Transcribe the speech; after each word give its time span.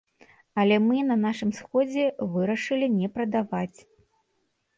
Але 0.61 0.77
мы 0.85 1.03
на 1.09 1.17
нашым 1.25 1.51
сходзе 1.59 2.05
вырашылі 2.37 2.87
не 2.97 3.07
прадаваць. 3.19 3.79